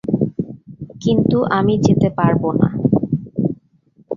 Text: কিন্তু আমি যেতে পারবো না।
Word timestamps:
কিন্তু 1.01 1.37
আমি 1.57 1.73
যেতে 1.77 2.09
পারবো 2.09 2.49
না। 2.53 2.69